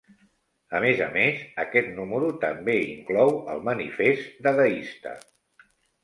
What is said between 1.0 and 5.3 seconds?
a més, aquest número també inclou el Manifest Dadaista.